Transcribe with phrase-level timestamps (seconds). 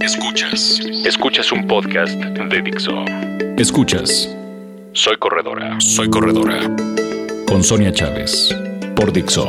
[0.00, 0.80] Escuchas.
[1.04, 3.04] Escuchas un podcast de Dixo.
[3.56, 4.28] Escuchas.
[4.92, 5.80] Soy corredora.
[5.80, 6.60] Soy corredora.
[7.46, 8.54] Con Sonia Chávez.
[8.94, 9.48] Por Dixo.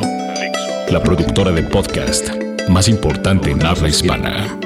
[0.90, 2.30] La productora de podcast
[2.70, 4.58] más importante en habla hispana.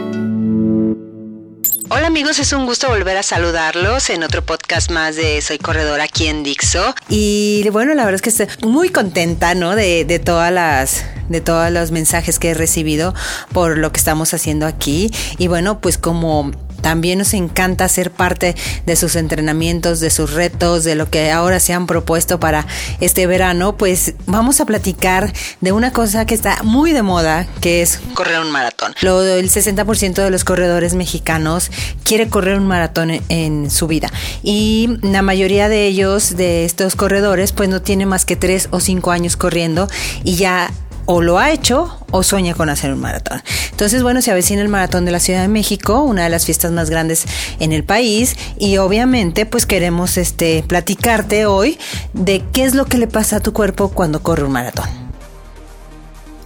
[1.90, 6.06] Hola amigos, es un gusto volver a saludarlos en otro podcast más de Soy Corredora
[6.06, 6.96] aquí en Dixo.
[7.10, 9.76] Y bueno, la verdad es que estoy muy contenta, ¿no?
[9.76, 13.14] De, de todas las de todos los mensajes que he recibido
[13.54, 15.12] por lo que estamos haciendo aquí.
[15.38, 20.84] Y bueno, pues como también nos encanta ser parte de sus entrenamientos, de sus retos,
[20.84, 22.66] de lo que ahora se han propuesto para
[23.00, 25.32] este verano, pues vamos a platicar
[25.62, 28.94] de una cosa que está muy de moda, que es correr un maratón.
[29.02, 31.72] El 60% de los corredores mexicanos
[32.04, 36.96] quiere correr un maratón en, en, su vida y la mayoría de ellos, de estos
[36.96, 39.88] corredores, pues no tiene más que 3 o 5 años corriendo
[40.24, 40.72] y ya
[41.14, 43.44] o lo ha hecho o sueña con hacer un maratón.
[43.72, 46.72] Entonces, bueno, se avecina el maratón de la Ciudad de México, una de las fiestas
[46.72, 47.26] más grandes
[47.60, 51.78] en el país y obviamente pues queremos este platicarte hoy
[52.14, 54.86] de qué es lo que le pasa a tu cuerpo cuando corre un maratón.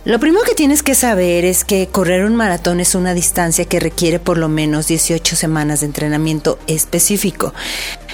[0.03, 3.79] Lo primero que tienes que saber es que correr un maratón es una distancia que
[3.79, 7.53] requiere por lo menos 18 semanas de entrenamiento específico.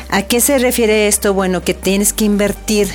[0.09, 1.33] ¿A qué se refiere esto?
[1.33, 2.89] Bueno, que tienes que invertir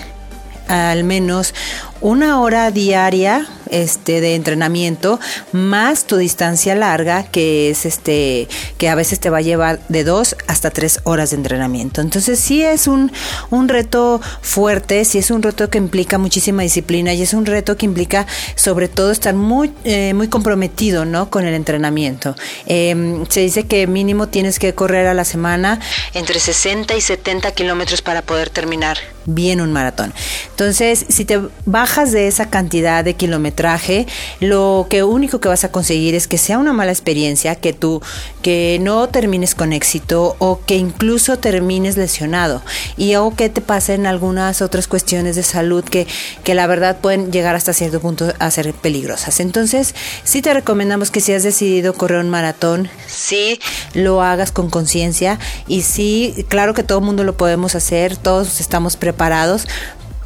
[0.69, 1.55] al menos
[2.01, 5.19] una hora diaria este de entrenamiento
[5.53, 10.05] más tu distancia larga que es este que a veces te va a llevar de
[10.05, 12.01] dos hasta tres horas de entrenamiento.
[12.01, 13.13] Entonces sí es un,
[13.51, 17.77] un reto fuerte sí es un reto que implica muchísima disciplina y es un reto
[17.77, 22.37] que implica sobre todo estar muy eh, muy comprometido no con el entrenamiento.
[22.67, 25.81] Eh, se dice que mínimo tienes que correr a la semana
[26.15, 30.13] entre 60 y 70 kilómetros para poder terminar bien un maratón.
[30.51, 33.15] Entonces si te bajas de esa cantidad de
[33.57, 34.07] kilometraje,
[34.41, 38.03] lo que único que vas a conseguir es que sea una mala experiencia, que tú
[38.43, 42.63] que no termines con éxito o que incluso termines lesionado
[42.97, 46.07] y o que te pasen algunas otras cuestiones de salud que,
[46.45, 49.41] que la verdad pueden llegar hasta cierto punto a ser peligrosas.
[49.41, 53.59] Entonces, sí te recomendamos que si has decidido correr un maratón, sí
[53.95, 58.61] lo hagas con conciencia y sí, claro que todo el mundo lo podemos hacer, todos
[58.61, 59.67] estamos preparados,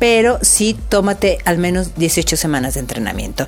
[0.00, 3.47] pero sí tómate al menos 18 semanas de entrenamiento.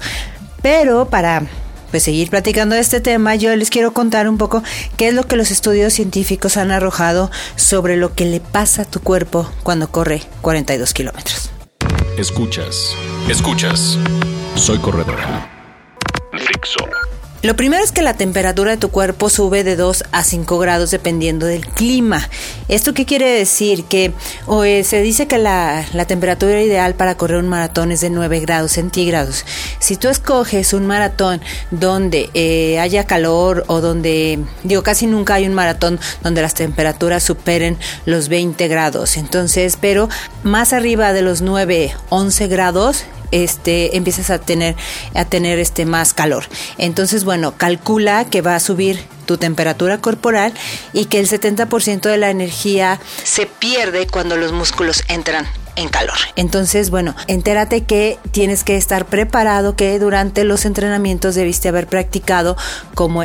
[0.62, 1.42] Pero para
[1.90, 4.62] pues seguir platicando de este tema, yo les quiero contar un poco
[4.96, 8.84] qué es lo que los estudios científicos han arrojado sobre lo que le pasa a
[8.84, 11.50] tu cuerpo cuando corre 42 kilómetros.
[12.16, 12.94] Escuchas,
[13.28, 13.98] escuchas.
[14.54, 15.50] Soy corredora.
[16.32, 16.86] Fixo.
[17.42, 20.92] Lo primero es que la temperatura de tu cuerpo sube de 2 a 5 grados
[20.92, 22.28] dependiendo del clima.
[22.68, 23.82] ¿Esto qué quiere decir?
[23.82, 24.12] Que
[24.46, 28.38] o, se dice que la, la, temperatura ideal para correr un maratón es de 9
[28.38, 29.44] grados centígrados.
[29.80, 31.40] Si tú escoges un maratón
[31.72, 37.24] donde eh, haya calor o donde, digo, casi nunca hay un maratón donde las temperaturas
[37.24, 37.76] superen
[38.06, 39.16] los 20 grados.
[39.16, 40.08] Entonces, pero
[40.44, 44.76] más arriba de los 9, 11 grados este, empiezas a tener,
[45.14, 46.44] a tener este, más calor.
[46.78, 50.52] Entonces, bueno, calcula que va a subir tu temperatura corporal
[50.92, 56.16] y que el 70% de la energía se pierde cuando los músculos entran en calor.
[56.36, 62.56] Entonces, bueno, entérate que tienes que estar preparado, que durante los entrenamientos debiste haber practicado
[62.94, 63.24] como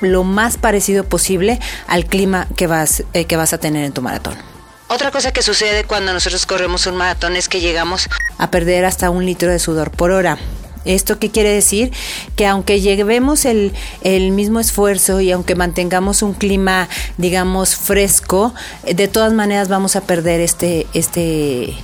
[0.00, 4.02] lo más parecido posible al clima que vas, eh, que vas a tener en tu
[4.02, 4.53] maratón.
[4.88, 8.08] Otra cosa que sucede cuando nosotros corremos un maratón es que llegamos
[8.38, 10.38] a perder hasta un litro de sudor por hora.
[10.84, 11.92] ¿Esto qué quiere decir?
[12.36, 13.72] Que aunque llevemos el,
[14.02, 20.02] el, mismo esfuerzo y aunque mantengamos un clima, digamos, fresco, de todas maneras vamos a
[20.02, 21.74] perder este, este,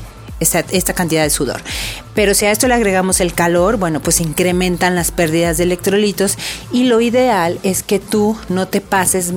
[0.41, 1.61] esta, cantidad de sudor.
[2.15, 6.37] Pero si a esto le agregamos el calor, bueno, pues incrementan las pérdidas de electrolitos
[6.73, 9.33] y lo ideal es que tú no te pases,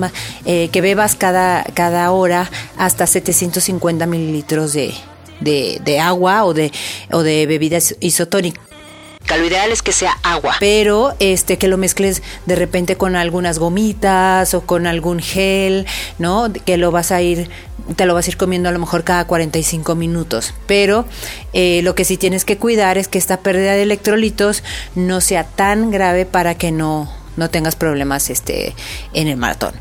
[0.45, 4.93] eh, que bebas cada, cada hora hasta 750 mililitros de,
[5.39, 6.71] de, de agua o de,
[7.11, 8.72] o de bebidas isotónicas
[9.37, 13.59] lo ideal es que sea agua, pero este que lo mezcles de repente con algunas
[13.59, 15.85] gomitas o con algún gel,
[16.19, 16.51] ¿no?
[16.65, 17.49] Que lo vas a ir
[17.95, 21.05] te lo vas a ir comiendo a lo mejor cada 45 minutos, pero
[21.51, 24.63] eh, lo que sí tienes que cuidar es que esta pérdida de electrolitos
[24.95, 28.73] no sea tan grave para que no, no tengas problemas este,
[29.13, 29.73] en el maratón.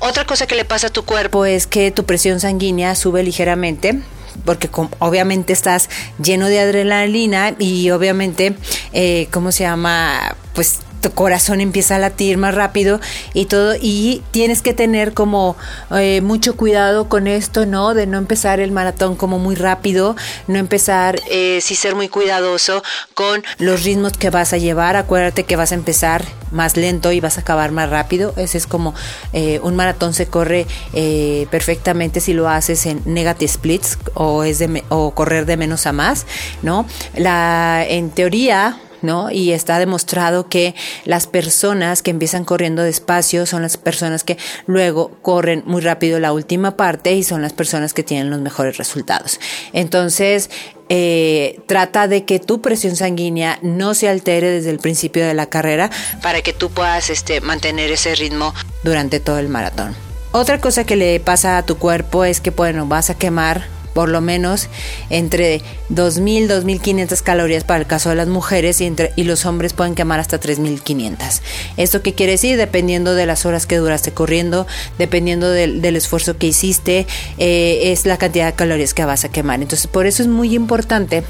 [0.00, 4.00] Otra cosa que le pasa a tu cuerpo es que tu presión sanguínea sube ligeramente,
[4.44, 4.68] porque
[4.98, 5.88] obviamente estás
[6.22, 8.54] lleno de adrenalina y obviamente,
[8.92, 10.36] eh, ¿cómo se llama?
[10.54, 13.00] Pues tu corazón empieza a latir más rápido
[13.34, 15.56] y todo y tienes que tener como
[15.90, 20.16] eh, mucho cuidado con esto no de no empezar el maratón como muy rápido
[20.46, 22.82] no empezar eh, sí ser muy cuidadoso
[23.14, 24.96] con los ritmos que vas a llevar.
[24.96, 28.32] Acuérdate que vas a empezar más lento y vas a acabar más rápido.
[28.36, 28.94] Ese es como
[29.32, 34.58] eh, un maratón se corre eh, perfectamente si lo haces en negative splits o es
[34.58, 36.26] de o correr de menos a más
[36.62, 36.86] no
[37.16, 39.30] la en teoría ¿no?
[39.30, 40.74] Y está demostrado que
[41.04, 46.32] las personas que empiezan corriendo despacio son las personas que luego corren muy rápido la
[46.32, 49.40] última parte y son las personas que tienen los mejores resultados.
[49.72, 50.50] Entonces,
[50.88, 55.46] eh, trata de que tu presión sanguínea no se altere desde el principio de la
[55.46, 55.90] carrera
[56.22, 59.94] para que tú puedas este, mantener ese ritmo durante todo el maratón.
[60.32, 63.66] Otra cosa que le pasa a tu cuerpo es que, bueno, vas a quemar
[63.98, 64.68] por lo menos
[65.10, 65.60] entre
[65.90, 69.96] 2.000, 2.500 calorías para el caso de las mujeres y, entre, y los hombres pueden
[69.96, 71.40] quemar hasta 3.500.
[71.76, 72.56] ¿Esto qué quiere decir?
[72.56, 74.68] Dependiendo de las horas que duraste corriendo,
[74.98, 77.08] dependiendo del, esfuerzo que hiciste,
[77.38, 79.60] eh, es la cantidad de calorías que vas a quemar.
[79.60, 81.24] Entonces, por eso es muy importante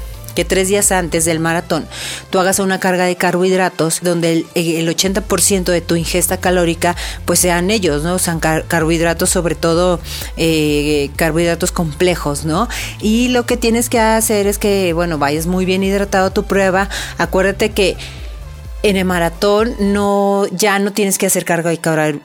[0.45, 1.87] tres días antes del maratón
[2.29, 6.95] tú hagas una carga de carbohidratos donde el, 80% de tu ingesta calórica
[7.25, 8.19] pues sean ellos, ¿no?
[8.19, 9.99] Sean carbohidratos sobre todo
[10.37, 12.67] eh, carbohidratos complejos, ¿no?
[13.01, 16.43] Y lo que tienes que hacer es que, bueno, vayas muy bien hidratado a tu
[16.43, 16.89] prueba.
[17.17, 17.97] Acuérdate que
[18.81, 21.79] en el maratón no ya no tienes que hacer carga de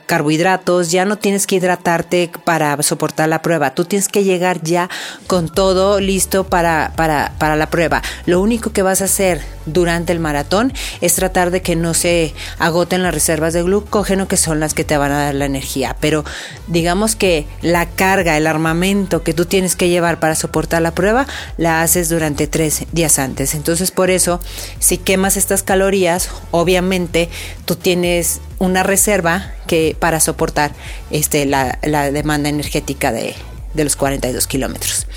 [0.06, 3.74] carbohidratos, ya no tienes que hidratarte para soportar la prueba.
[3.74, 4.88] Tú tienes que llegar ya
[5.26, 8.02] con todo listo para, para, para la prueba.
[8.26, 12.34] Lo único que vas a hacer durante el maratón es tratar de que no se
[12.58, 15.96] agoten las reservas de glucógeno que son las que te van a dar la energía.
[16.00, 16.24] Pero
[16.68, 21.26] digamos que la carga, el armamento que tú tienes que llevar para soportar la prueba,
[21.56, 23.54] la haces durante tres días antes.
[23.54, 24.40] Entonces por eso,
[24.78, 27.28] si quemas estas calorías, obviamente
[27.64, 30.70] tú tienes una reserva que para soportar
[31.10, 31.78] este, la,
[32.12, 33.34] demanda energética de,
[33.74, 35.08] los 42 kilómetros.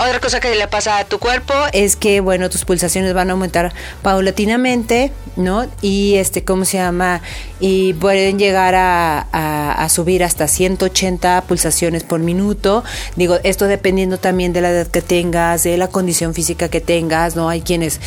[0.00, 3.34] Otra cosa que le pasa a tu cuerpo es que, bueno, tus pulsaciones van a
[3.34, 3.72] aumentar
[4.02, 5.68] paulatinamente, ¿no?
[5.80, 7.20] Y este, ¿cómo se llama?
[7.60, 12.82] Y pueden llegar a, subir hasta 180 pulsaciones por minuto.
[13.14, 17.36] Digo, esto dependiendo también de la edad que tengas, de la condición física que tengas,
[17.36, 17.48] ¿no?
[17.48, 18.00] Hay quienes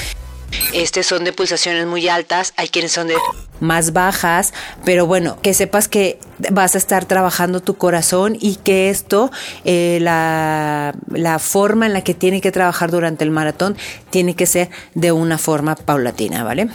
[0.74, 3.16] este son de pulsaciones muy altas, hay quienes son de
[3.60, 4.54] más bajas,
[4.84, 6.20] pero bueno, que sepas que
[6.52, 9.32] vas a estar trabajando tu corazón y que esto,
[9.64, 13.78] eh, la, la forma en la que tiene que trabajar durante el maratón,
[14.10, 16.70] tiene que ser de una forma paulatina, ¿vale?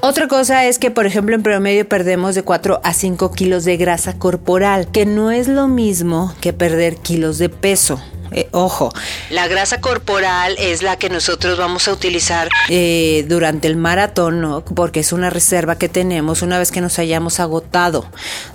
[0.00, 3.76] Otra cosa es que, por ejemplo, en promedio perdemos de 4 a 5 kilos de
[3.76, 8.00] grasa corporal, que no es lo mismo que perder kilos de peso.
[8.32, 8.92] Eh, ojo,
[9.30, 14.64] la grasa corporal es la que nosotros vamos a utilizar eh, durante el maratón, ¿no?
[14.64, 18.06] porque es una reserva que tenemos una vez que nos hayamos agotado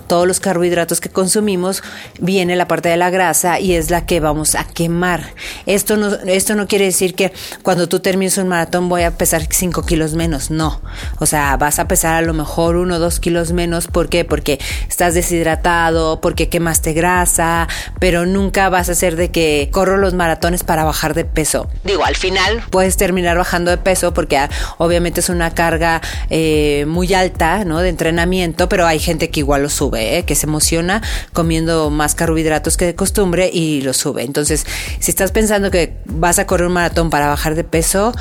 [0.06, 1.82] todos los carbohidratos que consumimos,
[2.20, 5.34] viene la parte de la grasa y es la que vamos a quemar.
[5.66, 7.32] Esto no, esto no quiere decir que
[7.62, 10.80] cuando tú termines un maratón voy a pesar 5 kilos menos, no.
[11.18, 13.88] O sea, vas a pesar a lo mejor 1 o 2 kilos menos.
[13.88, 14.24] ¿Por qué?
[14.24, 14.58] Porque
[14.88, 17.68] estás deshidratado, porque quemaste grasa,
[17.98, 21.68] pero nunca vas a hacer de que corro los maratones para bajar de peso.
[21.84, 26.84] Digo, al final puedes terminar bajando de peso porque ah, obviamente es una carga eh,
[26.88, 27.80] muy alta, ¿no?
[27.80, 30.24] De entrenamiento, pero hay gente que igual lo sube, ¿eh?
[30.24, 31.02] que se emociona
[31.32, 34.22] comiendo más carbohidratos que de costumbre y lo sube.
[34.22, 34.66] Entonces,
[34.98, 38.12] si estás pensando que vas a correr un maratón para bajar de peso,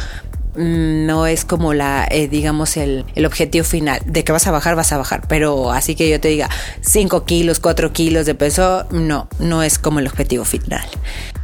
[0.56, 4.02] no es como la, eh, digamos, el, el, objetivo final.
[4.06, 5.28] De que vas a bajar, vas a bajar.
[5.28, 6.50] Pero así que yo te diga
[6.82, 10.86] 5 kilos, 4 kilos de peso, no, no es como el objetivo final.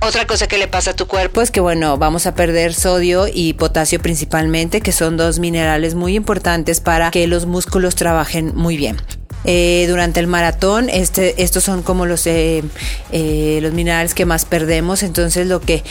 [0.02, 3.28] Otra cosa que le pasa a tu cuerpo es que, bueno, vamos a perder sodio
[3.32, 8.78] y potasio principalmente, que son dos minerales muy importantes para que los músculos trabajen muy
[8.78, 8.98] bien.
[9.44, 10.90] Eh, durante el maratón.
[10.90, 12.64] Este, estos son como los, eh,
[13.12, 15.02] eh, los minerales que más perdemos.
[15.04, 15.84] Entonces lo que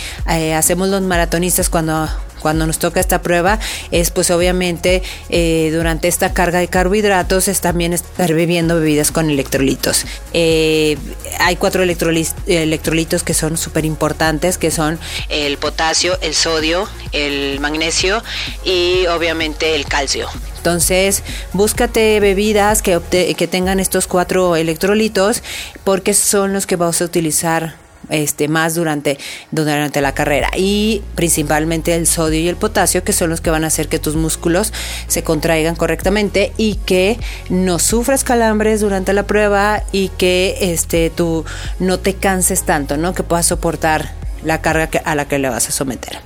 [0.55, 2.09] hacemos los maratonistas cuando
[2.41, 3.59] cuando nos toca esta prueba
[3.91, 5.03] es pues obviamente
[5.73, 10.07] durante esta carga de carbohidratos es también estar bebiendo bebidas con electrolitos.
[10.33, 18.23] hay cuatro electrolitos que son súper importantes, que son el potasio, el sodio, el magnesio
[18.65, 20.29] y obviamente el calcio.
[20.57, 21.23] Entonces,
[21.55, 23.01] búscate bebidas que,
[23.37, 25.43] que tengan estos cuatro electrolitos
[25.85, 27.80] porque son los que vas a utilizar
[28.11, 29.19] este, más durante,
[29.50, 33.64] durante la carrera y principalmente el sodio y el potasio que son los que van
[33.64, 34.73] a hacer que tus músculos
[35.07, 41.45] se contraigan correctamente y que no sufras calambres durante la prueba y que este, tú
[41.79, 43.14] no te canses tanto, ¿no?
[43.14, 44.12] que puedas soportar
[44.45, 46.19] la carga a la que le vas a someter.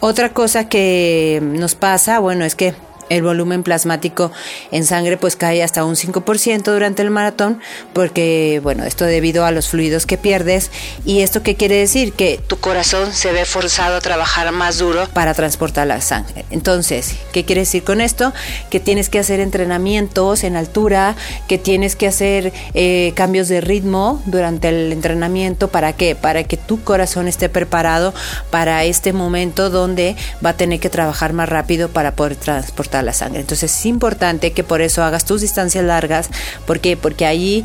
[0.00, 2.74] Otra cosa que nos pasa, bueno, es que
[3.08, 4.32] el volumen plasmático
[4.70, 7.60] en sangre pues cae hasta un 5% durante el maratón
[7.92, 10.70] porque bueno esto debido a los fluidos que pierdes.
[11.04, 15.08] Y esto qué quiere decir que tu corazón se ve forzado a trabajar más duro
[15.12, 16.44] para transportar la sangre.
[16.50, 18.32] Entonces qué quiere decir con esto
[18.70, 21.16] que tienes que hacer entrenamientos en altura
[21.48, 25.68] que tienes que hacer eh, cambios de ritmo durante el entrenamiento.
[25.68, 28.14] Para qué para que tu corazón esté preparado
[28.50, 33.12] para este momento donde va a tener que trabajar más rápido para poder transportar la
[33.12, 33.40] sangre.
[33.40, 36.28] Entonces es importante que por eso hagas tus distancias largas.
[36.66, 36.96] ¿Por qué?
[36.96, 37.64] Porque ahí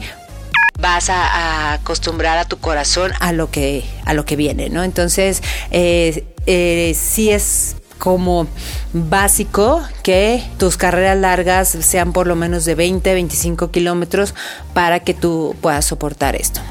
[0.79, 4.83] vas a, acostumbrar a tu corazón a lo que, a lo que viene, ¿no?
[4.83, 8.47] Entonces, eh, eh, sí es como
[8.93, 14.33] básico que tus carreras largas sean por lo menos de 20, 25 kilómetros
[14.73, 16.61] para que tú puedas soportar esto.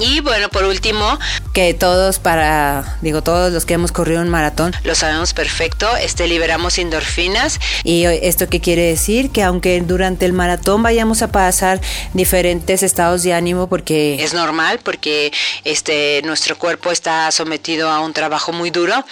[0.00, 1.18] Y bueno, por último,
[1.52, 6.26] que todos para, digo, todos los que hemos corrido un maratón, lo sabemos perfecto, este
[6.26, 7.58] liberamos endorfinas.
[7.84, 11.80] y esto qué quiere decir que aunque durante el maratón vayamos a pasar
[12.14, 15.32] diferentes estados de ánimo porque es normal porque
[15.64, 19.04] este nuestro cuerpo está sometido a un trabajo muy duro,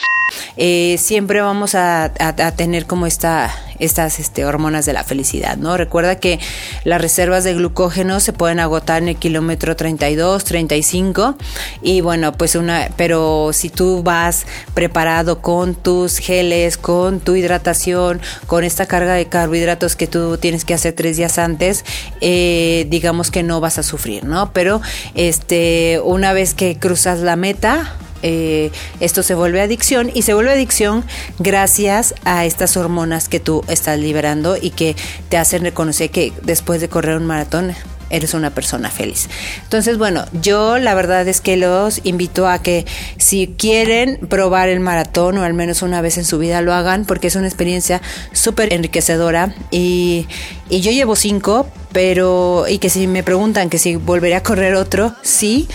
[0.57, 2.13] eh, siempre vamos a,
[2.57, 5.77] tener como esta, estas este, hormonas de la felicidad, ¿no?
[5.77, 6.41] Recuerda que
[6.85, 10.45] las reservas de glucógeno se pueden agotar en el kilómetro 32,
[10.77, 11.37] 35
[11.83, 18.21] y bueno, pues una, pero si tú vas preparado con tus geles, con tu hidratación,
[18.47, 21.85] con esta carga de carbohidratos que tú tienes que hacer tres días antes,
[22.21, 24.53] eh, digamos que no vas a sufrir, ¿no?
[24.53, 24.81] Pero
[25.15, 30.53] este, una vez que cruzas la meta, eh, esto se vuelve adicción y se vuelve
[30.53, 31.05] adicción
[31.39, 34.97] gracias a estas hormonas que tú estás liberando y que
[35.29, 37.75] te hacen reconocer que después de correr un maratón
[38.11, 39.29] eres una persona feliz.
[39.65, 42.87] Entonces, bueno, yo la verdad es que los invito a que
[43.19, 47.05] si quieren probar el maratón o al menos una vez en su vida lo hagan
[47.05, 48.01] porque es una experiencia
[48.33, 50.27] súper enriquecedora y,
[50.69, 54.75] y yo llevo cinco, pero y que si me preguntan que si volveré a correr
[54.75, 55.69] otro, sí,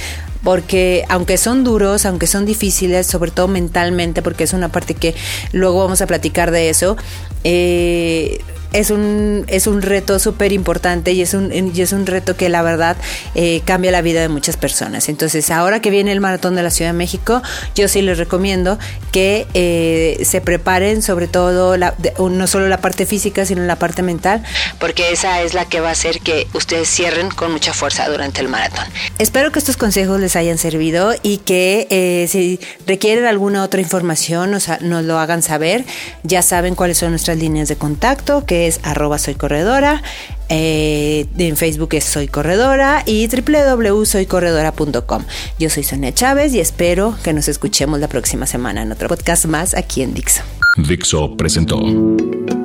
[0.44, 5.16] porque aunque son duros, aunque son difíciles, sobre todo mentalmente, porque es una parte que
[5.52, 6.98] luego vamos a platicar de eso,
[7.44, 8.40] eh,
[8.74, 12.50] es un, es un reto súper importante y, es un, y es un reto que
[12.50, 12.96] la verdad
[13.36, 15.10] eh, cambia la vida de muchas personas.
[15.10, 17.42] Entonces, ahora que viene el maratón de la Ciudad de México,
[17.76, 18.80] yo sí les recomiendo
[19.12, 24.02] que eh, se preparen sobre todo la, no solo la parte física, sino la parte
[24.02, 24.44] mental,
[24.80, 28.42] porque esa es la que va a hacer que ustedes cierren con mucha fuerza durante
[28.42, 28.86] el maratón.
[29.18, 34.52] Espero que estos consejos les hayan servido y que eh, si requieren alguna otra información
[34.52, 35.86] nos, nos lo hagan saber.
[36.24, 40.04] Ya saben cuáles son nuestras líneas de contacto, que es arroba soy corredora.
[40.50, 45.24] Eh, en Facebook es Soy Corredora y www.soycorredora.com.
[45.58, 49.46] Yo soy Sonia Chávez y espero que nos escuchemos la próxima semana en otro podcast
[49.46, 50.44] más aquí en Dixo.
[50.78, 51.80] Dixo presentó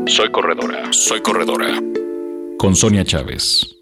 [0.06, 1.80] Soy Corredora, Soy Corredora
[2.58, 3.75] con Sonia Chávez.